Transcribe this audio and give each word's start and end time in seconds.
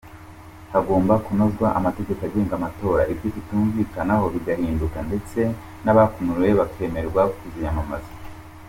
Hagomba 0.73 1.13
kunozwa 1.25 1.67
amategeko 1.79 2.21
agenga 2.27 2.53
amatora 2.57 3.01
ibyo 3.11 3.27
batumvikanagaho 3.35 4.25
bigahinduka 4.35 4.97
ndetse 5.07 5.39
n’abakumiriwe 5.83 6.51
bakemererwa 6.59 7.21
kuziyamamaza. 7.37 8.11